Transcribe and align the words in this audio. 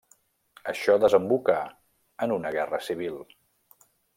Això 0.73 0.95
desembocà 1.03 1.59
en 2.27 2.35
una 2.39 2.55
Guerra 2.59 2.81
civil. 2.89 3.21